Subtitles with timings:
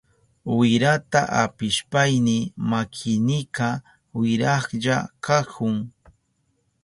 [0.57, 2.37] Wirata apishpayni
[2.69, 3.67] makinika
[4.19, 5.75] wirahlla kahun.